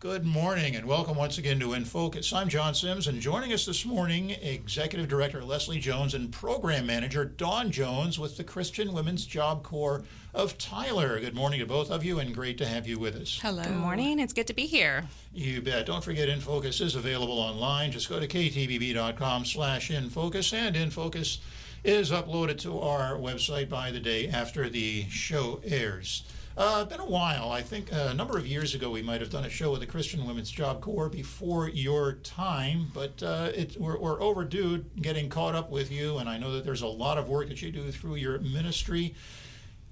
[0.00, 2.32] Good morning and welcome once again to In Focus.
[2.32, 7.26] I'm John Sims and joining us this morning, Executive Director Leslie Jones and Program Manager
[7.26, 10.02] Dawn Jones with the Christian Women's Job Corps
[10.32, 11.20] of Tyler.
[11.20, 13.40] Good morning to both of you and great to have you with us.
[13.42, 13.62] Hello.
[13.62, 14.20] Good morning.
[14.20, 15.04] It's good to be here.
[15.34, 15.84] You bet.
[15.84, 17.92] Don't forget In Focus is available online.
[17.92, 21.40] Just go to ktbb.com slash infocus and In Focus
[21.84, 26.24] is uploaded to our website by the day after the show airs.
[26.60, 27.50] Uh, been a while.
[27.50, 29.80] I think uh, a number of years ago we might have done a show with
[29.80, 35.30] the Christian Women's Job Corps before your time, but uh, it, we're, we're, overdue getting
[35.30, 37.72] caught up with you, and I know that there's a lot of work that you
[37.72, 39.14] do through your ministry,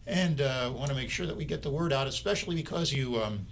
[0.06, 3.16] and uh, want to make sure that we get the word out, especially because you.
[3.16, 3.46] Um,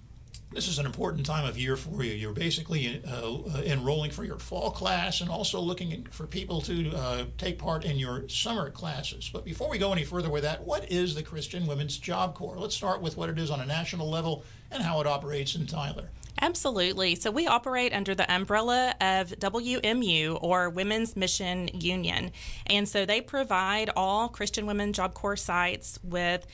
[0.53, 2.13] this is an important time of year for you.
[2.13, 6.91] You're basically uh, uh, enrolling for your fall class and also looking for people to
[6.95, 9.29] uh, take part in your summer classes.
[9.33, 12.59] But before we go any further with that, what is the Christian Women's Job Corps?
[12.59, 15.67] Let's start with what it is on a national level and how it operates in
[15.67, 16.11] Tyler.
[16.41, 17.15] Absolutely.
[17.15, 22.31] So we operate under the umbrella of WMU or Women's Mission Union.
[22.67, 26.47] And so they provide all Christian Women Job Corps sites with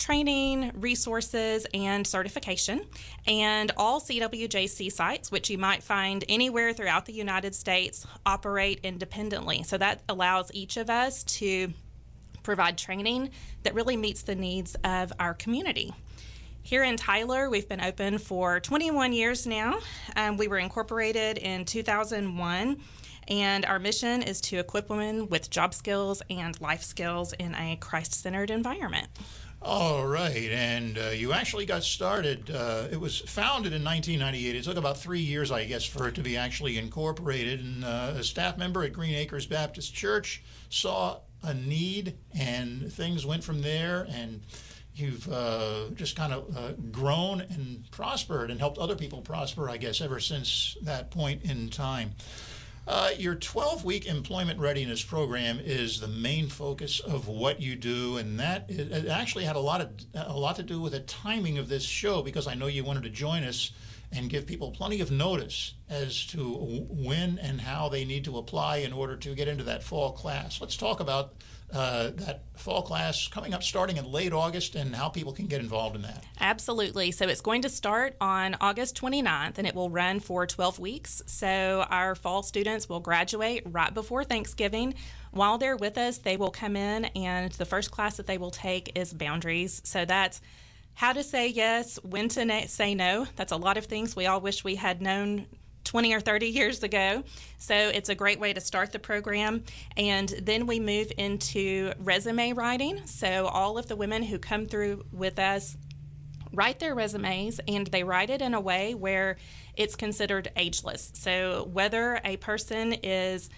[0.00, 2.84] training, resources, and certification.
[3.26, 9.62] And all CWJC sites, which you might find anywhere throughout the United States, operate independently.
[9.62, 11.72] So that allows each of us to
[12.42, 13.30] provide training
[13.62, 15.92] that really meets the needs of our community.
[16.62, 19.78] Here in Tyler, we've been open for 21 years now.
[20.16, 22.76] Um, we were incorporated in 2001,
[23.28, 27.76] and our mission is to equip women with job skills and life skills in a
[27.76, 29.08] Christ centered environment.
[29.62, 32.50] All right, and uh, you actually got started.
[32.50, 34.56] Uh, it was founded in 1998.
[34.56, 37.60] It took about three years, I guess, for it to be actually incorporated.
[37.60, 43.26] And uh, a staff member at Green Acres Baptist Church saw a need, and things
[43.26, 44.06] went from there.
[44.10, 44.40] And
[44.94, 49.76] you've uh, just kind of uh, grown and prospered and helped other people prosper, I
[49.76, 52.12] guess, ever since that point in time.
[52.90, 58.16] Uh, your 12 week employment readiness program is the main focus of what you do,
[58.16, 61.56] and that it actually had a lot of a lot to do with the timing
[61.56, 63.70] of this show because I know you wanted to join us
[64.12, 66.54] and give people plenty of notice as to
[66.90, 70.60] when and how they need to apply in order to get into that fall class.
[70.60, 71.34] Let's talk about
[71.72, 75.60] uh, that fall class coming up starting in late August and how people can get
[75.60, 76.24] involved in that.
[76.40, 77.12] Absolutely.
[77.12, 81.22] So it's going to start on August 29th and it will run for 12 weeks.
[81.26, 84.94] So our fall students will graduate right before Thanksgiving.
[85.30, 88.50] While they're with us, they will come in and the first class that they will
[88.50, 89.80] take is boundaries.
[89.84, 90.40] So that's
[90.94, 93.26] how to say yes, when to na- say no.
[93.36, 95.46] That's a lot of things we all wish we had known
[95.84, 97.24] 20 or 30 years ago.
[97.58, 99.64] So it's a great way to start the program.
[99.96, 103.06] And then we move into resume writing.
[103.06, 105.76] So all of the women who come through with us
[106.52, 109.36] write their resumes and they write it in a way where
[109.76, 111.10] it's considered ageless.
[111.14, 113.48] So whether a person is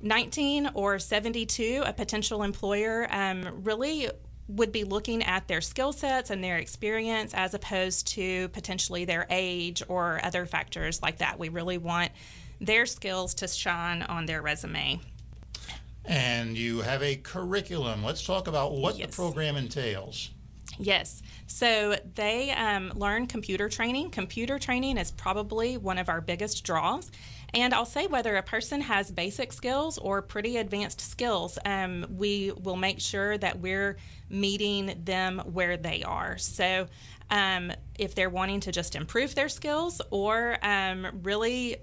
[0.00, 4.08] 19 or 72, a potential employer um, really
[4.48, 9.26] would be looking at their skill sets and their experience as opposed to potentially their
[9.30, 11.38] age or other factors like that.
[11.38, 12.12] We really want
[12.60, 15.00] their skills to shine on their resume.
[16.04, 18.04] And you have a curriculum.
[18.04, 19.10] Let's talk about what yes.
[19.10, 20.30] the program entails.
[20.78, 21.22] Yes.
[21.46, 24.10] So they um, learn computer training.
[24.10, 27.10] Computer training is probably one of our biggest draws.
[27.54, 32.52] And I'll say whether a person has basic skills or pretty advanced skills, um, we
[32.52, 33.96] will make sure that we're
[34.28, 36.36] meeting them where they are.
[36.38, 36.88] So
[37.30, 41.76] um, if they're wanting to just improve their skills or um, really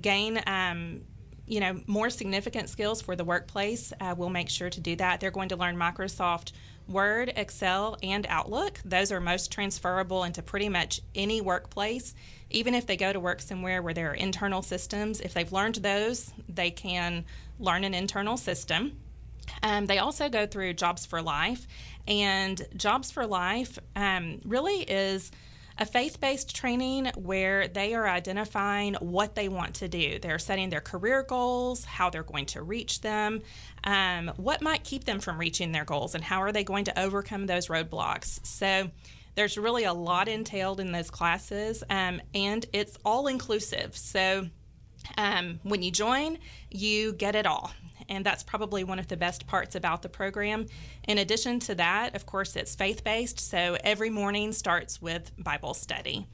[0.00, 1.00] gain um,
[1.46, 5.20] you know more significant skills for the workplace uh, we'll make sure to do that
[5.20, 6.52] they're going to learn microsoft
[6.88, 8.80] word excel and outlook.
[8.84, 12.14] Those are most transferable into pretty much any workplace.
[12.50, 15.76] Even if they go to work somewhere where there are internal systems if they've learned
[15.76, 17.24] those they can
[17.58, 18.98] learn an internal system.
[19.62, 21.66] Um, they also go through jobs for life
[22.08, 25.30] and jobs for life um, really is
[25.78, 30.18] a faith based training where they are identifying what they want to do.
[30.18, 33.42] They're setting their career goals, how they're going to reach them,
[33.84, 36.98] um, what might keep them from reaching their goals, and how are they going to
[36.98, 38.44] overcome those roadblocks.
[38.46, 38.90] So,
[39.34, 43.94] there's really a lot entailed in those classes, um, and it's all inclusive.
[43.94, 44.48] So,
[45.18, 46.38] um, when you join,
[46.70, 47.70] you get it all
[48.08, 50.66] and that's probably one of the best parts about the program.
[51.06, 55.74] In addition to that, of course, it's faith based, so every morning starts with Bible
[55.74, 56.26] study.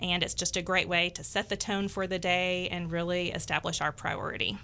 [0.00, 3.30] And it's just a great way to set the tone for the day and really
[3.30, 4.58] establish our priority.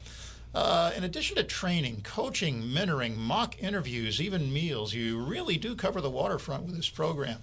[0.54, 6.02] Uh, in addition to training, coaching, mentoring, mock interviews, even meals, you really do cover
[6.02, 7.38] the waterfront with this program.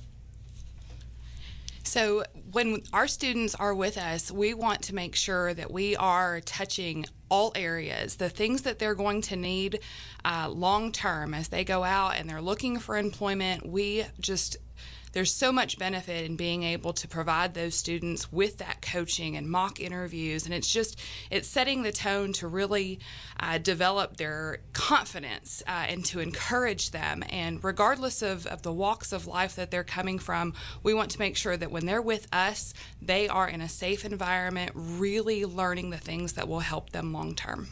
[1.89, 6.43] So, when our students are with us, we want to make sure that we are
[6.43, 9.81] touching all areas, the things that they're going to need
[10.23, 13.67] uh, long term as they go out and they're looking for employment.
[13.67, 14.59] We just
[15.13, 19.49] there's so much benefit in being able to provide those students with that coaching and
[19.49, 20.45] mock interviews.
[20.45, 21.01] And it's just
[21.31, 23.01] it's setting the tone to really
[23.41, 27.23] uh, develop their confidence uh, and to encourage them.
[27.29, 31.19] And regardless of, of the walks of life that they're coming from we want to
[31.19, 35.91] make sure that when they're with us they are in a safe environment really learning
[35.91, 37.69] the things that will help them long term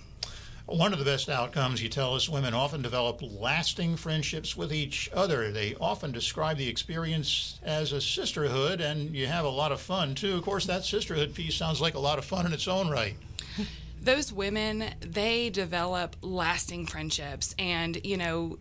[0.67, 5.09] one of the best outcomes, you tell us, women often develop lasting friendships with each
[5.15, 5.53] other.
[5.53, 10.17] They often describe the experience as a sisterhood, and you have a lot of fun
[10.17, 10.35] too.
[10.35, 13.15] Of course, that sisterhood piece sounds like a lot of fun in its own right.
[14.03, 18.59] Those women, they develop lasting friendships, and you know,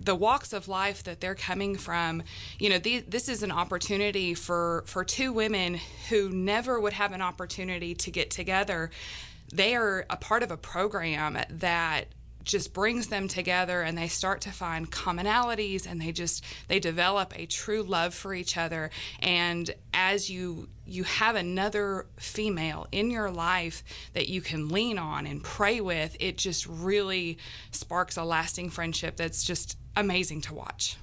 [0.00, 2.22] the walks of life that they're coming from
[2.58, 5.80] you know this is an opportunity for for two women
[6.10, 8.90] who never would have an opportunity to get together
[9.52, 12.06] they are a part of a program that
[12.44, 17.32] just brings them together and they start to find commonalities and they just they develop
[17.36, 23.30] a true love for each other and as you you have another female in your
[23.30, 23.82] life
[24.12, 27.38] that you can lean on and pray with it just really
[27.70, 30.98] sparks a lasting friendship that's just amazing to watch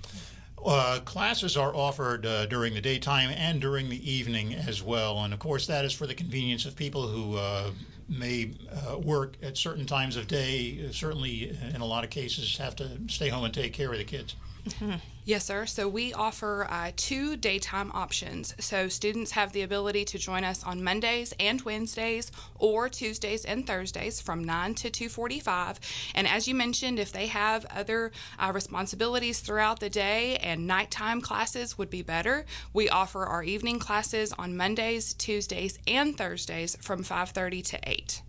[0.63, 5.23] uh, classes are offered uh, during the daytime and during the evening as well.
[5.23, 7.71] And of course, that is for the convenience of people who uh,
[8.11, 12.75] may uh, work at certain times of day, certainly in a lot of cases have
[12.75, 14.35] to stay home and take care of the kids.
[15.23, 15.67] Yes, sir.
[15.67, 18.55] So we offer uh, two daytime options.
[18.59, 23.67] So students have the ability to join us on Mondays and Wednesdays, or Tuesdays and
[23.67, 25.77] Thursdays from 9 to 2:45.
[26.15, 31.21] And as you mentioned, if they have other uh, responsibilities throughout the day and nighttime
[31.21, 37.03] classes would be better, we offer our evening classes on Mondays, Tuesdays, and Thursdays from
[37.03, 38.21] 5:30 to 8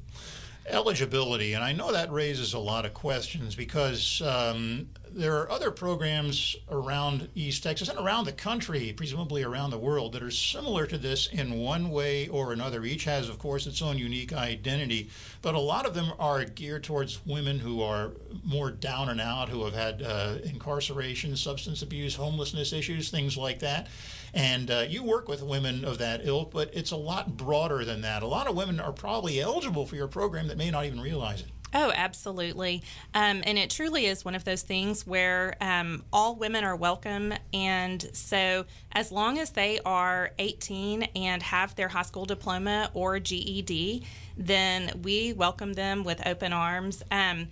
[0.68, 5.70] eligibility, and I know that raises a lot of questions because um, there are other
[5.70, 10.86] programs around East Texas and around the country, presumably around the world, that are similar
[10.86, 12.84] to this in one way or another.
[12.84, 15.10] Each has, of course, its own unique identity,
[15.42, 18.12] but a lot of them are geared towards women who are
[18.44, 23.58] more down and out, who have had uh, incarceration, substance abuse, homelessness issues, things like
[23.60, 23.88] that.
[24.34, 28.00] And uh, you work with women of that ilk, but it's a lot broader than
[28.00, 28.22] that.
[28.22, 31.40] A lot of women are probably eligible for your program that may not even realize
[31.40, 31.48] it.
[31.74, 32.82] Oh, absolutely.
[33.14, 37.32] Um, and it truly is one of those things where um, all women are welcome.
[37.54, 43.18] And so, as long as they are 18 and have their high school diploma or
[43.18, 44.04] GED,
[44.36, 47.02] then we welcome them with open arms.
[47.10, 47.48] Um,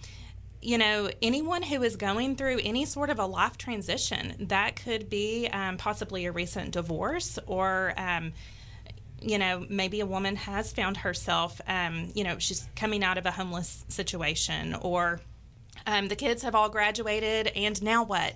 [0.63, 5.09] you know, anyone who is going through any sort of a life transition, that could
[5.09, 8.35] be um, possibly a recent divorce or um,
[9.21, 13.27] you know, maybe a woman has found herself, um, you know, she's coming out of
[13.27, 15.21] a homeless situation, or
[15.87, 18.35] um, the kids have all graduated, and now what?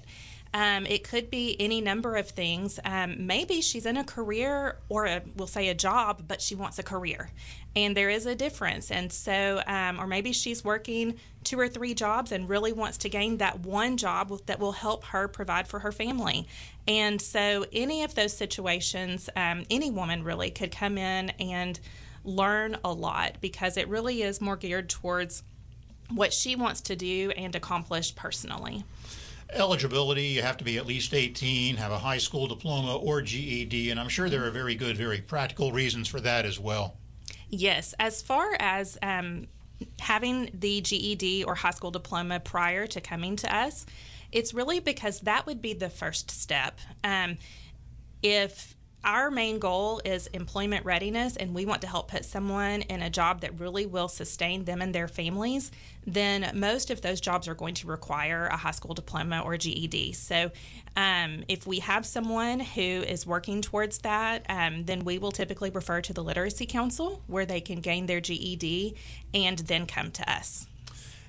[0.54, 2.78] Um, it could be any number of things.
[2.84, 6.78] Um, maybe she's in a career or a, we'll say a job, but she wants
[6.78, 7.32] a career.
[7.74, 8.92] And there is a difference.
[8.92, 13.08] And so, um, or maybe she's working two or three jobs and really wants to
[13.08, 16.46] gain that one job that will help her provide for her family.
[16.86, 21.80] And so, any of those situations, um, any woman really could come in and
[22.22, 25.42] learn a lot because it really is more geared towards
[26.10, 28.84] what she wants to do and accomplish personally.
[29.50, 33.90] Eligibility, you have to be at least 18, have a high school diploma or GED,
[33.90, 36.96] and I'm sure there are very good, very practical reasons for that as well.
[37.48, 39.46] Yes, as far as um,
[40.00, 43.86] having the GED or high school diploma prior to coming to us,
[44.32, 46.80] it's really because that would be the first step.
[47.04, 47.38] Um,
[48.22, 48.74] if
[49.04, 53.10] our main goal is employment readiness, and we want to help put someone in a
[53.10, 55.70] job that really will sustain them and their families,
[56.06, 60.12] then most of those jobs are going to require a high school diploma or GED.
[60.12, 60.50] So,
[60.96, 65.70] um, if we have someone who is working towards that, um, then we will typically
[65.70, 68.96] refer to the Literacy Council where they can gain their GED
[69.32, 70.66] and then come to us.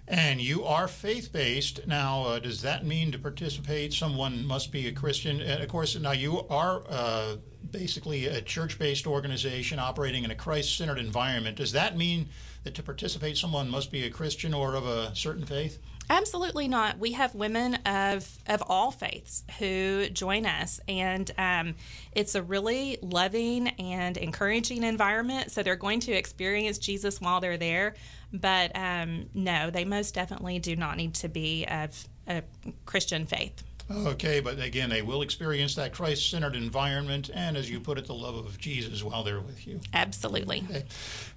[0.07, 1.87] And you are faith based.
[1.87, 5.41] Now, uh, does that mean to participate, someone must be a Christian?
[5.41, 7.37] And of course, now you are uh,
[7.71, 11.57] basically a church based organization operating in a Christ centered environment.
[11.57, 12.29] Does that mean
[12.63, 15.79] that to participate, someone must be a Christian or of a certain faith?
[16.07, 16.99] Absolutely not.
[16.99, 21.75] We have women of of all faiths who join us, and um,
[22.11, 25.51] it's a really loving and encouraging environment.
[25.51, 27.95] So they're going to experience Jesus while they're there.
[28.39, 32.43] But um, no, they most definitely do not need to be of a
[32.85, 33.63] Christian faith.
[33.91, 38.07] Okay, but again, they will experience that Christ centered environment and, as you put it,
[38.07, 39.79] the love of Jesus while they're with you.
[39.93, 40.63] Absolutely.
[40.67, 40.85] Okay.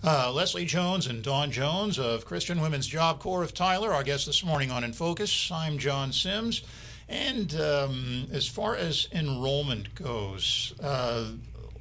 [0.02, 4.25] Uh, Leslie Jones and Dawn Jones of Christian Women's Job Corps of Tyler, our guests
[4.25, 5.50] this morning on In Focus.
[5.52, 6.62] I'm John Sims.
[7.07, 11.33] And um, as far as enrollment goes, uh,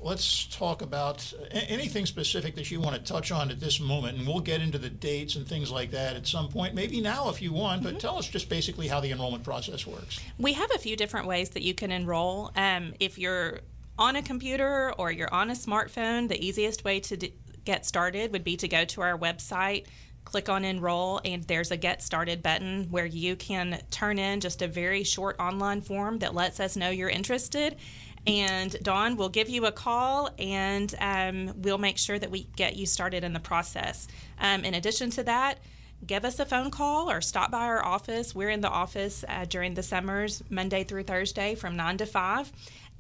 [0.08, 4.26] let's talk about anything specific that you want to touch on at this moment, and
[4.26, 7.42] we'll get into the dates and things like that at some point, maybe now if
[7.42, 7.98] you want, but mm-hmm.
[7.98, 10.22] tell us just basically how the enrollment process works.
[10.40, 12.52] We have a few different ways that you can enroll.
[12.56, 13.60] Um, if you're
[14.00, 17.34] on a computer or you're on a smartphone, the easiest way to d-
[17.66, 19.88] get started would be to go to our website
[20.28, 24.62] click on enroll and there's a get started button where you can turn in just
[24.62, 27.78] a very short online form that lets us know you're interested
[28.26, 32.76] and Dawn will give you a call and um, we'll make sure that we get
[32.76, 34.08] you started in the process.
[34.40, 35.60] Um, in addition to that,
[36.06, 38.36] give us a phone call or stop by our office.
[38.36, 42.52] We're in the office uh, during the summers, Monday through Thursday from 9 to 5.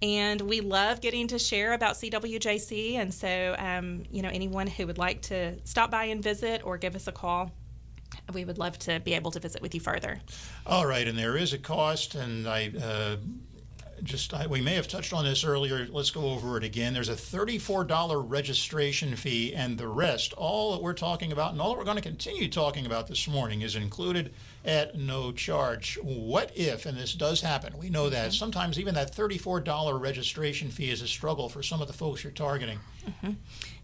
[0.01, 2.95] And we love getting to share about CWJC.
[2.95, 6.77] And so, um, you know, anyone who would like to stop by and visit or
[6.77, 7.51] give us a call,
[8.33, 10.19] we would love to be able to visit with you further.
[10.65, 13.15] All right, and there is a cost, and I uh,
[14.03, 15.87] just I, we may have touched on this earlier.
[15.89, 16.93] Let's go over it again.
[16.93, 21.71] There's a $34 registration fee, and the rest, all that we're talking about, and all
[21.71, 24.31] that we're going to continue talking about this morning, is included
[24.67, 25.97] at no charge.
[26.03, 28.33] What if, and this does happen, we know that mm-hmm.
[28.33, 32.33] sometimes even that $34 registration fee is a struggle for some of the folks you're
[32.33, 32.79] targeting.
[33.07, 33.31] Mm-hmm.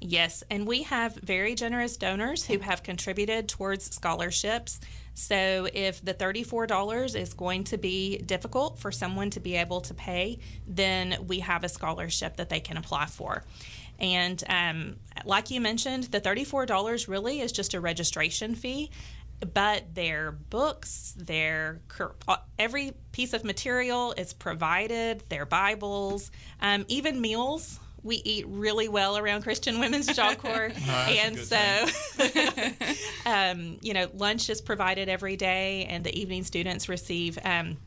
[0.01, 4.81] Yes, and we have very generous donors who have contributed towards scholarships.
[5.13, 9.93] So if the $34 is going to be difficult for someone to be able to
[9.93, 13.45] pay, then we have a scholarship that they can apply for.
[13.99, 18.91] And um, like you mentioned, the $34 really is just a registration fee
[19.45, 21.81] but their books, their
[22.27, 26.31] uh, every piece of material is provided, their Bibles,
[26.61, 31.57] um, even meals we eat really well around Christian Women's Job Corps, and so
[33.25, 37.39] um, you know lunch is provided every day, and the evening students receive.
[37.43, 37.77] Um,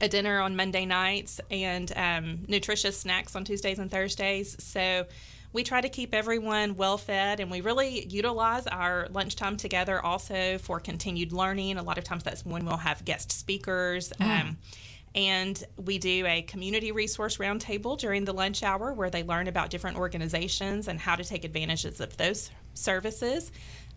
[0.00, 4.56] a dinner on Monday nights and um, nutritious snacks on Tuesdays and Thursdays.
[4.58, 5.06] So
[5.54, 10.58] we try to keep everyone well fed and we really utilize our lunchtime together also
[10.58, 11.78] for continued learning.
[11.78, 14.12] A lot of times that's when we'll have guest speakers.
[14.20, 14.40] Mm.
[14.40, 14.56] Um,
[15.14, 19.70] and we do a community resource roundtable during the lunch hour where they learn about
[19.70, 23.52] different organizations and how to take advantages of those services.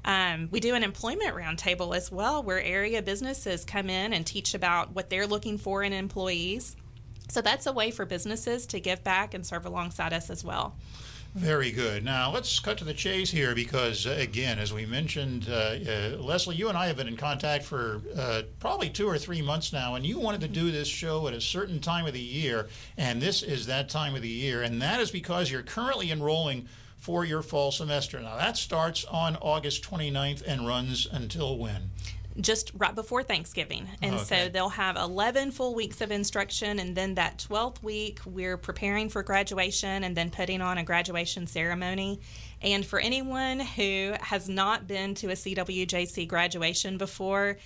[0.05, 4.53] Um, we do an employment roundtable as well where area businesses come in and teach
[4.53, 6.75] about what they're looking for in employees.
[7.29, 10.75] So that's a way for businesses to give back and serve alongside us as well.
[11.37, 12.03] Very good.
[12.03, 16.17] Now let's cut to the chase here because, uh, again, as we mentioned, uh, uh,
[16.17, 19.71] Leslie, you and I have been in contact for uh, probably two or three months
[19.71, 22.69] now, and you wanted to do this show at a certain time of the year,
[22.97, 26.67] and this is that time of the year, and that is because you're currently enrolling
[26.97, 28.19] for your fall semester.
[28.19, 31.91] Now that starts on August 29th and runs until when?
[32.39, 33.87] Just right before Thanksgiving.
[34.01, 34.23] And okay.
[34.23, 36.79] so they'll have 11 full weeks of instruction.
[36.79, 41.47] And then that 12th week, we're preparing for graduation and then putting on a graduation
[41.47, 42.19] ceremony.
[42.61, 47.57] And for anyone who has not been to a CWJC graduation before,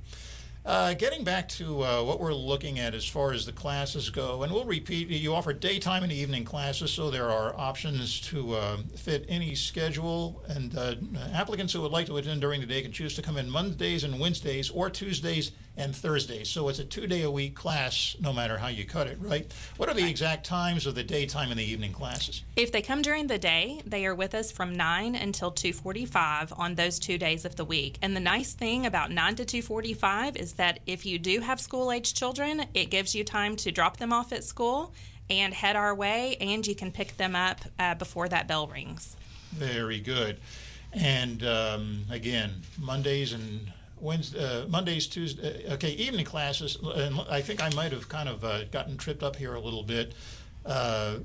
[0.65, 4.43] Uh, getting back to uh, what we're looking at as far as the classes go,
[4.43, 8.77] and we'll repeat you offer daytime and evening classes, so there are options to uh,
[8.95, 10.41] fit any schedule.
[10.47, 10.95] And uh,
[11.33, 14.05] applicants who would like to attend during the day can choose to come in Mondays
[14.05, 16.43] and Wednesdays or Tuesdays and Thursday.
[16.43, 19.51] So it's a two day a week class, no matter how you cut it, right?
[19.77, 22.43] What are the exact times of the daytime and the evening classes?
[22.55, 26.75] If they come during the day, they are with us from 9 until 2:45 on
[26.75, 27.97] those 2 days of the week.
[28.01, 32.13] And the nice thing about 9 to 2:45 is that if you do have school-age
[32.13, 34.93] children, it gives you time to drop them off at school
[35.29, 39.15] and head our way and you can pick them up uh, before that bell rings.
[39.53, 40.39] Very good.
[40.91, 43.71] And um, again, Mondays and
[44.03, 45.65] Wednesday, uh, Mondays, Tuesday.
[45.67, 46.77] Uh, okay, evening classes.
[46.95, 49.83] And I think I might have kind of uh, gotten tripped up here a little
[49.83, 50.13] bit.
[50.65, 51.19] Uh,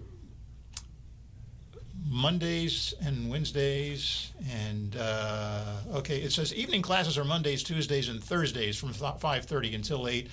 [2.06, 8.76] Mondays and Wednesdays, and uh, okay, it says evening classes are Mondays, Tuesdays, and Thursdays
[8.78, 10.28] from 5:30 until 8.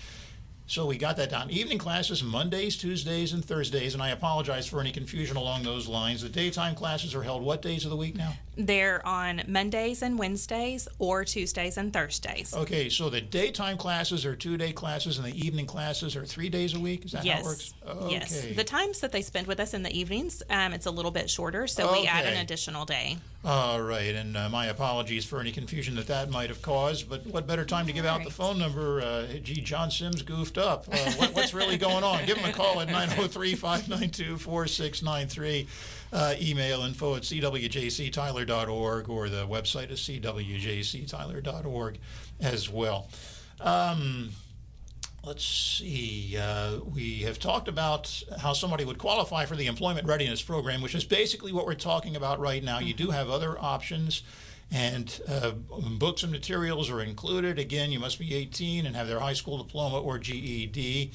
[0.67, 1.49] So we got that down.
[1.51, 6.21] Evening classes Mondays, Tuesdays, and Thursdays, and I apologize for any confusion along those lines.
[6.21, 8.33] The daytime classes are held what days of the week now?
[8.57, 12.53] They're on Mondays and Wednesdays or Tuesdays and Thursdays.
[12.55, 16.49] Okay, so the daytime classes are two day classes and the evening classes are three
[16.49, 17.05] days a week?
[17.05, 17.35] Is that yes.
[17.35, 17.73] how it works?
[17.87, 18.11] Okay.
[18.11, 18.45] Yes.
[18.55, 21.29] The times that they spend with us in the evenings, um, it's a little bit
[21.29, 22.01] shorter, so okay.
[22.01, 23.17] we add an additional day.
[23.43, 27.07] All right, and uh, my apologies for any confusion that that might have caused.
[27.07, 29.01] But what better time to give out the phone number?
[29.01, 30.87] Uh, gee, John Sims goofed up.
[30.91, 32.25] Uh, what, what's really going on?
[32.25, 35.67] Give him a call at 903 592 4693.
[36.15, 41.99] Uh, email info at cwjctyler.org or the website is cwjctyler.org
[42.39, 43.09] as well.
[43.59, 44.29] Um,
[45.25, 46.37] let's see.
[46.39, 50.95] Uh, we have talked about how somebody would qualify for the employment readiness program, which
[50.95, 52.79] is basically what we're talking about right now.
[52.79, 54.23] You do have other options,
[54.71, 57.59] and uh, books and materials are included.
[57.59, 61.11] Again, you must be 18 and have their high school diploma or GED.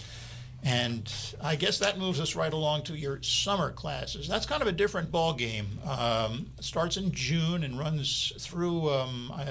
[0.63, 1.11] And
[1.43, 4.29] I guess that moves us right along to your summer classes.
[4.29, 5.67] That's kind of a different ball game.
[5.89, 8.91] Um, starts in June and runs through.
[8.91, 9.47] Um, uh,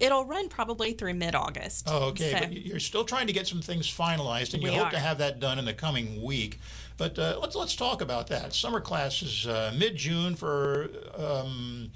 [0.00, 1.86] It'll run probably through mid-August.
[1.88, 2.32] Oh, okay.
[2.32, 2.38] So.
[2.40, 4.90] But you're still trying to get some things finalized, and you we hope are.
[4.92, 6.58] to have that done in the coming week.
[6.96, 8.54] But uh, let's let's talk about that.
[8.54, 10.88] Summer classes uh, mid-June for.
[11.16, 11.90] Um,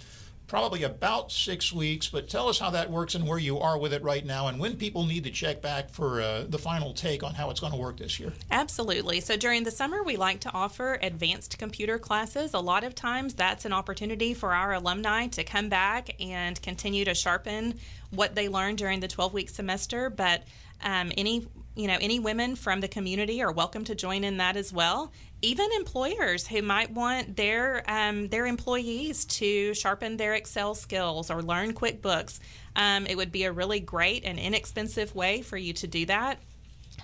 [0.52, 3.90] probably about six weeks, but tell us how that works and where you are with
[3.90, 7.22] it right now and when people need to check back for uh, the final take
[7.22, 8.30] on how it's going to work this year.
[8.50, 9.20] Absolutely.
[9.20, 12.52] So during the summer, we like to offer advanced computer classes.
[12.52, 17.06] A lot of times, that's an opportunity for our alumni to come back and continue
[17.06, 17.78] to sharpen
[18.10, 20.10] what they learned during the 12 week semester.
[20.10, 20.42] But
[20.82, 24.58] um, any you know any women from the community are welcome to join in that
[24.58, 25.10] as well
[25.42, 31.42] even employers who might want their um, their employees to sharpen their excel skills or
[31.42, 32.38] learn quickbooks
[32.76, 36.38] um, it would be a really great and inexpensive way for you to do that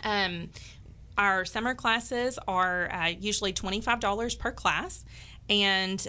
[0.04, 0.48] um,
[1.16, 5.04] our summer classes are uh, usually $25 per class
[5.50, 6.06] and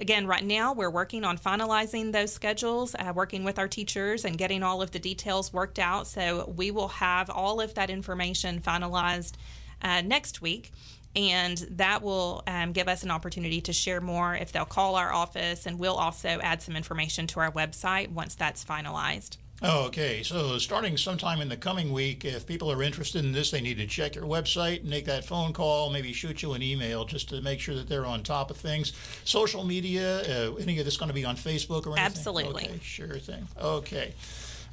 [0.00, 4.38] again, right now we're working on finalizing those schedules, uh, working with our teachers and
[4.38, 6.06] getting all of the details worked out.
[6.06, 9.34] So we will have all of that information finalized
[9.82, 10.72] uh, next week.
[11.16, 15.12] And that will um, give us an opportunity to share more if they'll call our
[15.12, 19.38] office, and we'll also add some information to our website once that's finalized.
[19.62, 23.62] Okay, so starting sometime in the coming week, if people are interested in this, they
[23.62, 27.30] need to check your website, make that phone call, maybe shoot you an email just
[27.30, 28.92] to make sure that they're on top of things.
[29.24, 32.04] Social media, uh, any of this going to be on Facebook or anything?
[32.04, 32.64] Absolutely.
[32.64, 33.48] Okay, sure thing.
[33.58, 34.12] Okay.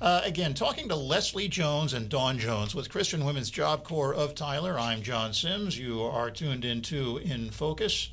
[0.03, 4.35] Uh, again, talking to Leslie Jones and Dawn Jones with Christian Women's Job Corps of
[4.35, 4.77] Tyler.
[4.77, 5.79] I'm John Sims.
[5.79, 8.09] You are tuned into In Focus.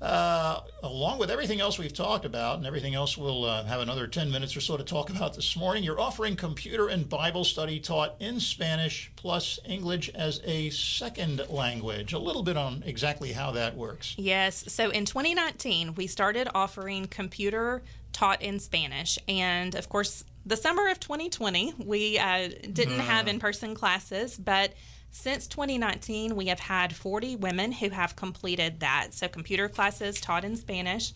[0.00, 4.06] Uh, along with everything else we've talked about and everything else we'll uh, have another
[4.06, 7.78] 10 minutes or so to talk about this morning, you're offering computer and Bible study
[7.78, 12.14] taught in Spanish plus English as a second language.
[12.14, 14.14] A little bit on exactly how that works.
[14.16, 14.64] Yes.
[14.68, 17.82] So in 2019, we started offering computer
[18.12, 19.18] taught in Spanish.
[19.28, 24.72] And of course, the summer of 2020, we uh, didn't have in person classes, but
[25.10, 29.08] since 2019, we have had 40 women who have completed that.
[29.12, 31.12] So, computer classes taught in Spanish.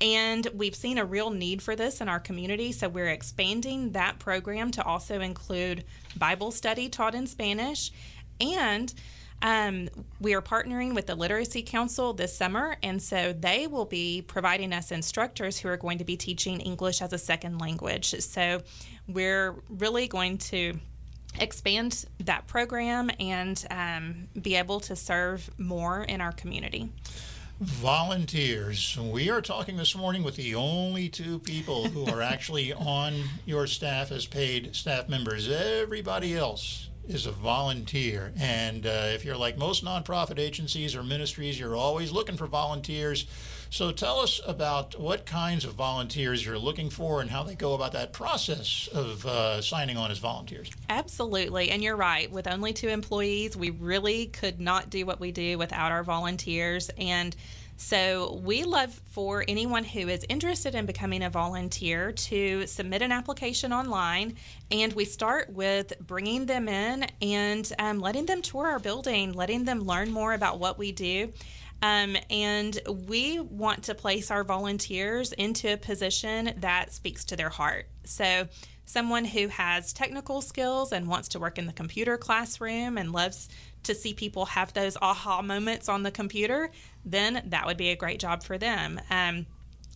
[0.00, 2.72] And we've seen a real need for this in our community.
[2.72, 5.84] So, we're expanding that program to also include
[6.16, 7.90] Bible study taught in Spanish.
[8.40, 8.92] And
[9.42, 9.88] um,
[10.20, 14.72] we are partnering with the Literacy Council this summer, and so they will be providing
[14.74, 18.14] us instructors who are going to be teaching English as a second language.
[18.20, 18.60] So
[19.08, 20.78] we're really going to
[21.38, 26.90] expand that program and um, be able to serve more in our community.
[27.60, 28.98] Volunteers.
[28.98, 33.14] We are talking this morning with the only two people who are actually on
[33.44, 35.48] your staff as paid staff members.
[35.48, 38.32] Everybody else is a volunteer.
[38.38, 43.26] And uh, if you're like most nonprofit agencies or ministries, you're always looking for volunteers.
[43.70, 47.74] So tell us about what kinds of volunteers you're looking for and how they go
[47.74, 50.70] about that process of uh, signing on as volunteers.
[50.88, 51.70] Absolutely.
[51.70, 52.30] And you're right.
[52.30, 56.90] With only two employees, we really could not do what we do without our volunteers.
[56.98, 57.36] And
[57.80, 63.10] so we love for anyone who is interested in becoming a volunteer to submit an
[63.10, 64.36] application online,
[64.70, 69.64] and we start with bringing them in and um, letting them tour our building, letting
[69.64, 71.32] them learn more about what we do.
[71.80, 77.48] Um, and we want to place our volunteers into a position that speaks to their
[77.48, 77.88] heart.
[78.04, 78.46] So,
[78.84, 83.48] someone who has technical skills and wants to work in the computer classroom and loves
[83.84, 86.70] to see people have those aha moments on the computer,
[87.04, 89.00] then that would be a great job for them.
[89.10, 89.46] Um,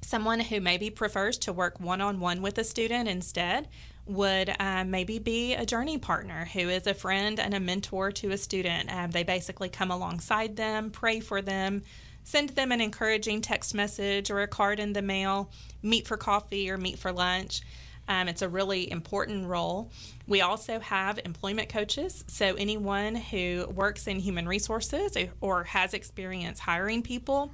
[0.03, 3.69] someone who maybe prefers to work one on one with a student instead
[4.07, 8.31] would uh, maybe be a journey partner who is a friend and a mentor to
[8.33, 8.93] a student.
[8.93, 11.83] Um, they basically come alongside them, pray for them,
[12.23, 15.51] send them an encouraging text message or a card in the mail,
[15.83, 17.63] meet for coffee or meet for lunch.
[18.09, 19.91] Um, it's a really important role.
[20.27, 22.25] We also have employment coaches.
[22.27, 27.51] So, anyone who works in human resources or has experience hiring people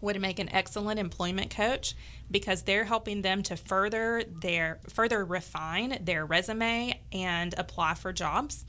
[0.00, 1.94] would make an excellent employment coach
[2.30, 8.64] because they're helping them to further their further refine their resume and apply for jobs.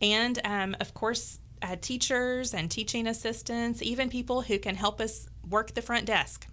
[0.00, 5.26] And um, of course, uh, teachers and teaching assistants, even people who can help us
[5.48, 6.46] work the front desk.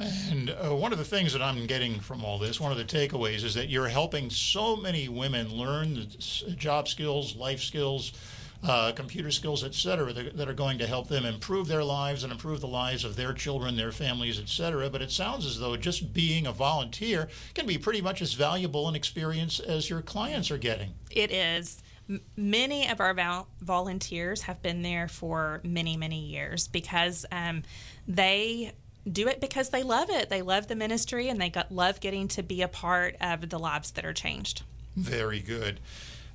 [0.00, 2.84] And uh, one of the things that I'm getting from all this, one of the
[2.84, 8.12] takeaways, is that you're helping so many women learn the job skills, life skills,
[8.62, 12.24] uh, computer skills, et cetera, that, that, are going to help them improve their lives
[12.24, 14.90] and improve the lives of their children, their families, et cetera.
[14.90, 18.88] But it sounds as though just being a volunteer can be pretty much as valuable
[18.88, 20.94] an experience as your clients are getting.
[21.10, 21.82] It is
[22.36, 27.62] many of our vol- volunteers have been there for many, many years because um,
[28.08, 28.72] they
[29.10, 30.28] do it because they love it.
[30.28, 33.58] They love the ministry and they got, love getting to be a part of the
[33.58, 34.62] lives that are changed.
[34.96, 35.80] Very good.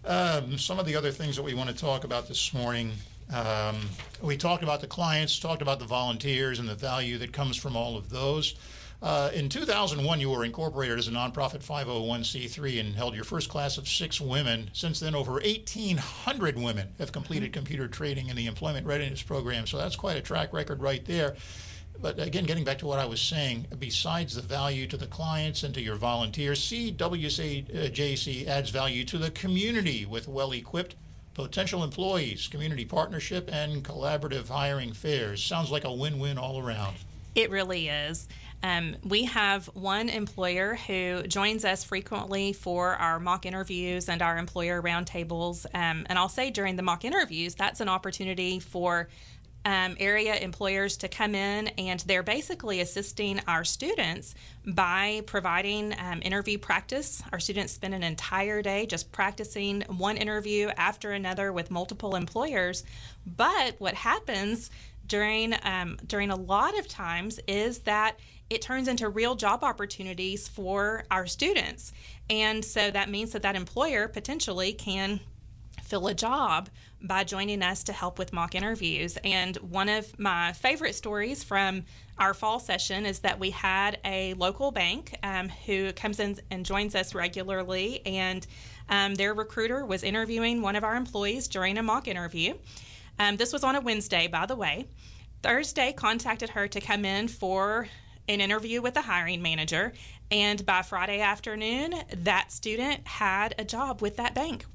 [0.03, 2.91] Um, some of the other things that we want to talk about this morning.
[3.33, 3.77] Um,
[4.21, 7.75] we talked about the clients, talked about the volunteers, and the value that comes from
[7.75, 8.55] all of those.
[9.01, 13.77] Uh, in 2001, you were incorporated as a nonprofit 501c3 and held your first class
[13.77, 14.69] of six women.
[14.73, 19.67] Since then, over 1,800 women have completed computer training in the employment readiness program.
[19.67, 21.35] So that's quite a track record right there.
[22.01, 25.63] But again, getting back to what I was saying, besides the value to the clients
[25.63, 30.95] and to your volunteers, CWJC adds value to the community with well equipped
[31.33, 35.43] potential employees, community partnership, and collaborative hiring fairs.
[35.43, 36.95] Sounds like a win win all around.
[37.35, 38.27] It really is.
[38.63, 44.37] Um, we have one employer who joins us frequently for our mock interviews and our
[44.37, 45.65] employer roundtables.
[45.73, 49.09] Um, and I'll say during the mock interviews, that's an opportunity for
[49.65, 56.21] um, area employers to come in and they're basically assisting our students by providing um,
[56.21, 57.23] interview practice.
[57.31, 62.83] Our students spend an entire day just practicing one interview after another with multiple employers.
[63.25, 64.69] But what happens
[65.07, 70.47] during um, during a lot of times is that it turns into real job opportunities
[70.47, 71.91] for our students,
[72.29, 75.19] and so that means that that employer potentially can
[75.95, 76.67] fill a job
[77.01, 79.17] by joining us to help with mock interviews.
[79.23, 81.85] And one of my favorite stories from
[82.17, 86.65] our fall session is that we had a local bank um, who comes in and
[86.65, 88.45] joins us regularly, and
[88.89, 92.55] um, their recruiter was interviewing one of our employees during a mock interview.
[93.17, 94.89] Um, this was on a Wednesday, by the way.
[95.43, 97.87] Thursday contacted her to come in for
[98.27, 99.93] an interview with the hiring manager.
[100.29, 104.65] And by Friday afternoon, that student had a job with that bank.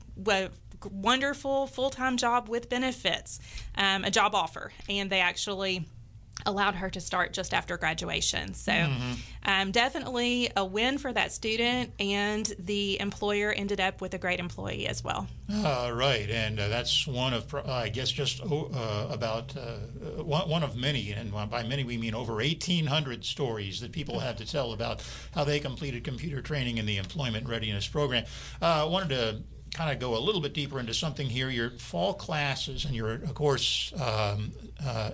[0.84, 3.40] Wonderful full time job with benefits,
[3.76, 4.72] um, a job offer.
[4.88, 5.86] And they actually
[6.46, 8.54] allowed her to start just after graduation.
[8.54, 9.12] So, mm-hmm.
[9.44, 14.40] um, definitely a win for that student, and the employer ended up with a great
[14.40, 15.26] employee as well.
[15.52, 20.48] Uh, right, and uh, that's one of, uh, I guess, just uh, about uh, one,
[20.48, 24.46] one, of many, and by many we mean over 1,800 stories that people had to
[24.46, 25.02] tell about
[25.34, 28.24] how they completed computer training in the employment readiness program.
[28.60, 29.42] Uh, I wanted to
[29.74, 31.50] kind of go a little bit deeper into something here.
[31.50, 34.52] Your fall classes and you're, of course, um,
[34.84, 35.12] uh,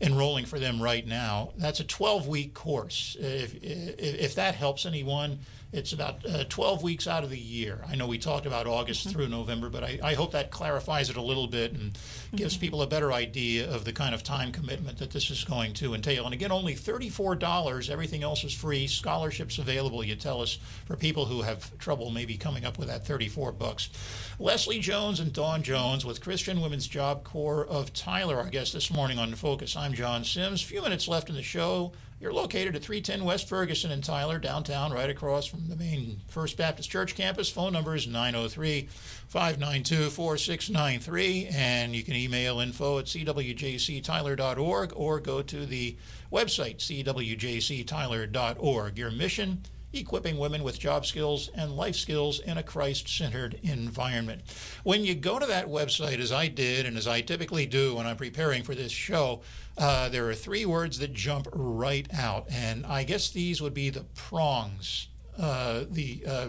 [0.00, 1.50] enrolling for them right now.
[1.56, 3.16] That's a 12 week course.
[3.18, 7.80] If, if, if, that helps anyone, it's about uh, 12 weeks out of the year.
[7.86, 9.16] I know we talked about August mm-hmm.
[9.16, 12.36] through November, but I, I, hope that clarifies it a little bit and mm-hmm.
[12.36, 15.74] gives people a better idea of the kind of time commitment that this is going
[15.74, 16.24] to entail.
[16.24, 17.90] And again, only $34.
[17.90, 18.86] Everything else is free.
[18.86, 23.06] Scholarships available, you tell us, for people who have trouble maybe coming up with that
[23.06, 23.90] 34 bucks.
[24.38, 28.90] Leslie Jones and Dawn Jones with Christian Women's Job Corps of Tyler, our guest this
[28.90, 29.76] morning on Focus.
[29.76, 30.62] I'm John Sims.
[30.62, 31.92] A few minutes left in the show.
[32.20, 36.56] You're located at 310 West Ferguson in Tyler, downtown, right across from the main First
[36.56, 37.48] Baptist Church campus.
[37.48, 38.88] Phone number is 903
[39.28, 45.96] 592 4693, and you can email info at cwjctyler.org or go to the
[46.32, 48.98] website cwjctyler.org.
[48.98, 54.42] Your mission equipping women with job skills and life skills in a Christ centered environment.
[54.82, 58.06] When you go to that website, as I did and as I typically do when
[58.06, 59.42] I'm preparing for this show,
[59.78, 63.90] uh, there are three words that jump right out, and I guess these would be
[63.90, 66.48] the prongs, uh, the uh,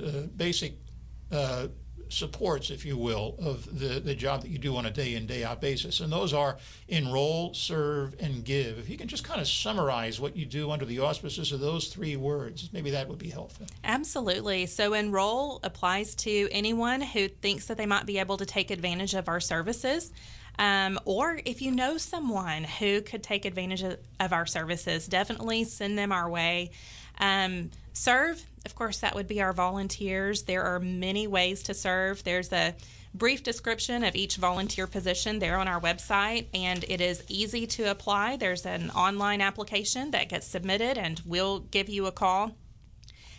[0.00, 0.74] uh basic
[1.32, 1.68] uh,
[2.08, 5.26] supports, if you will, of the, the job that you do on a day in,
[5.26, 6.00] day out basis.
[6.00, 6.56] And those are
[6.88, 8.78] enroll, serve, and give.
[8.78, 11.88] If you can just kind of summarize what you do under the auspices of those
[11.88, 13.66] three words, maybe that would be helpful.
[13.84, 14.66] Absolutely.
[14.66, 19.14] So, enroll applies to anyone who thinks that they might be able to take advantage
[19.14, 20.12] of our services.
[20.58, 25.98] Um, or if you know someone who could take advantage of, our services, definitely send
[25.98, 26.70] them our way.
[27.18, 30.42] Um, serve, of course, that would be our volunteers.
[30.42, 32.24] There are many ways to serve.
[32.24, 32.74] There's a
[33.14, 37.90] brief description of each volunteer position there on our website, and it is easy to
[37.90, 38.36] apply.
[38.36, 42.56] There's an online application that gets submitted, and we'll give you a call.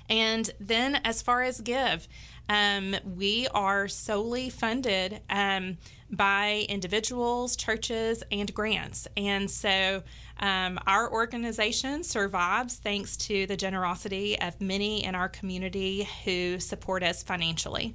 [0.09, 2.07] And then, as far as give,
[2.49, 5.77] um, we are solely funded um,
[6.09, 9.07] by individuals, churches, and grants.
[9.15, 10.03] And so
[10.41, 17.03] um, our organization survives thanks to the generosity of many in our community who support
[17.03, 17.93] us financially.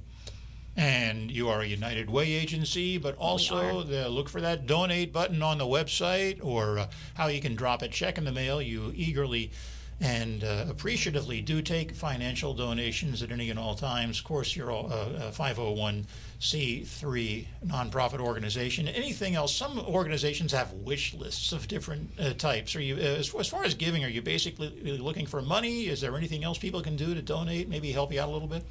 [0.77, 5.41] And you are a United Way agency, but also the, look for that donate button
[5.41, 8.61] on the website or uh, how you can drop a check in the mail.
[8.61, 9.51] You eagerly
[9.99, 14.19] and uh, appreciatively do take financial donations at any and all times.
[14.19, 16.05] Of course, you're a uh, uh 501-
[16.39, 18.87] C3 nonprofit organization.
[18.87, 19.55] Anything else?
[19.55, 22.75] Some organizations have wish lists of different uh, types.
[22.75, 25.87] Are you, uh, as, as, far as giving, are you basically looking for money?
[25.87, 27.69] Is there anything else people can do to donate?
[27.69, 28.63] Maybe help you out a little bit.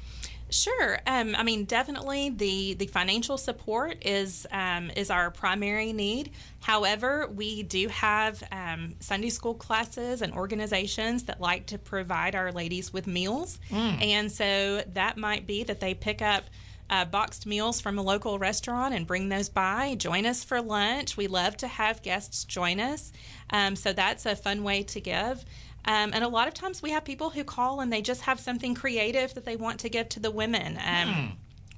[0.49, 0.97] Sure.
[1.05, 6.31] Um, I mean, definitely the the financial support is um, is our primary need.
[6.61, 12.53] However, we do have um, Sunday school classes and organizations that like to provide our
[12.53, 14.01] ladies with meals, mm.
[14.01, 16.45] and so that might be that they pick up
[16.89, 19.95] uh, boxed meals from a local restaurant and bring those by.
[19.95, 21.17] Join us for lunch.
[21.17, 23.11] We love to have guests join us.
[23.49, 25.43] Um, so that's a fun way to give.
[25.83, 28.39] Um, and a lot of times we have people who call and they just have
[28.39, 30.77] something creative that they want to give to the women.
[30.77, 31.25] Um, hmm.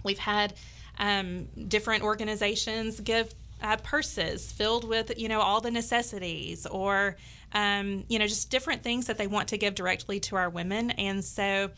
[0.03, 0.53] We've had
[0.97, 7.17] um, different organizations give uh, purses filled with you know all the necessities or
[7.53, 10.91] um, you know just different things that they want to give directly to our women
[10.91, 11.69] and so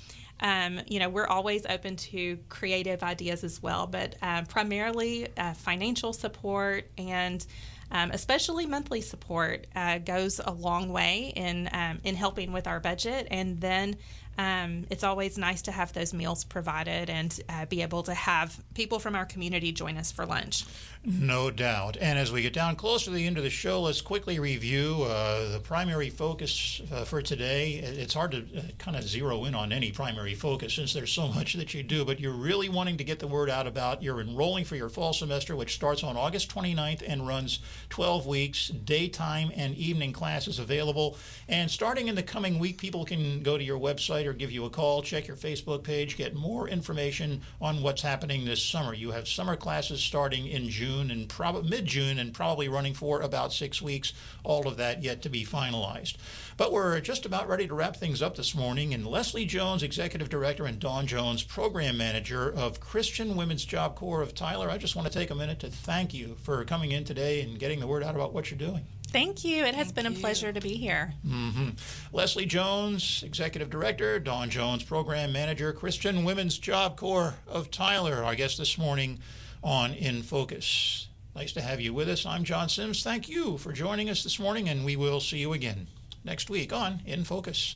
[0.41, 5.53] um, you know we're always open to creative ideas as well but uh, primarily uh,
[5.53, 7.45] financial support and
[7.91, 12.79] um, especially monthly support, uh, goes a long way in um, in helping with our
[12.79, 13.27] budget.
[13.29, 13.97] And then
[14.37, 18.57] um, it's always nice to have those meals provided and uh, be able to have
[18.73, 20.65] people from our community join us for lunch.
[21.03, 21.97] No doubt.
[21.99, 25.03] And as we get down closer to the end of the show, let's quickly review
[25.03, 27.73] uh, the primary focus uh, for today.
[27.73, 31.27] It's hard to uh, kind of zero in on any primary focus since there's so
[31.33, 34.21] much that you do, but you're really wanting to get the word out about you're
[34.21, 37.59] enrolling for your fall semester, which starts on August 29th and runs
[37.89, 41.17] 12 weeks, daytime and evening classes available.
[41.47, 44.51] And starting in the coming week, people can go to your website website or give
[44.51, 45.01] you a call.
[45.01, 46.17] Check your Facebook page.
[46.17, 48.93] Get more information on what's happening this summer.
[48.93, 53.21] You have summer classes starting in June and prob- mid June and probably running for
[53.21, 54.11] about six weeks.
[54.43, 56.15] All of that yet to be finalized.
[56.57, 58.93] But we're just about ready to wrap things up this morning.
[58.93, 64.21] And Leslie Jones, Executive Director, and Dawn Jones, Program Manager of Christian Women's Job Corps
[64.21, 67.03] of Tyler, I just want to take a minute to thank you for coming in
[67.05, 68.85] today and getting the word out about what you're doing.
[69.07, 69.65] Thank you.
[69.65, 70.19] It has Thank been a you.
[70.19, 71.13] pleasure to be here.
[71.27, 71.69] hmm
[72.13, 78.35] Leslie Jones, Executive Director, Dawn Jones, Program Manager, Christian Women's Job Corps of Tyler, our
[78.35, 79.19] guest this morning
[79.63, 81.07] on In Focus.
[81.35, 82.25] Nice to have you with us.
[82.25, 83.03] I'm John Sims.
[83.03, 85.87] Thank you for joining us this morning, and we will see you again
[86.23, 87.69] next week on In Focus.